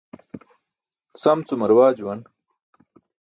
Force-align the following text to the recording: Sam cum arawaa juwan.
Sam 1.21 1.39
cum 1.47 1.61
arawaa 1.63 1.95
juwan. 1.97 2.19